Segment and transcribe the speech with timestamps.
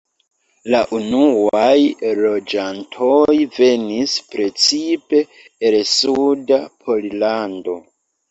[0.75, 1.73] La unuaj
[2.21, 5.21] loĝantoj venis precipe
[5.71, 7.77] el suda Pollando.